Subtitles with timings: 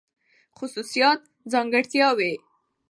[0.57, 2.33] خصوصيات √ ځانګړتياوې